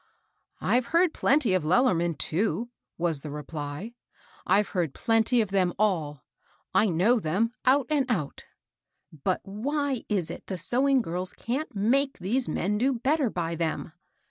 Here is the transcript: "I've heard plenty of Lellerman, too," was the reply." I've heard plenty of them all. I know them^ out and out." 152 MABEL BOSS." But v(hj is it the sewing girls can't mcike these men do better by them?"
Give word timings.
"I've 0.59 0.87
heard 0.87 1.13
plenty 1.13 1.53
of 1.53 1.63
Lellerman, 1.63 2.17
too," 2.17 2.71
was 2.97 3.21
the 3.21 3.29
reply." 3.29 3.93
I've 4.47 4.69
heard 4.69 4.95
plenty 4.95 5.41
of 5.41 5.49
them 5.49 5.73
all. 5.77 6.23
I 6.73 6.89
know 6.89 7.19
them^ 7.19 7.51
out 7.65 7.85
and 7.91 8.09
out." 8.09 8.45
152 9.11 9.13
MABEL 9.13 9.21
BOSS." 9.23 9.23
But 9.23 9.43
v(hj 9.45 10.05
is 10.09 10.31
it 10.31 10.47
the 10.47 10.57
sewing 10.57 11.03
girls 11.03 11.33
can't 11.33 11.75
mcike 11.75 12.17
these 12.17 12.49
men 12.49 12.79
do 12.79 12.95
better 12.97 13.29
by 13.29 13.53
them?" 13.53 13.93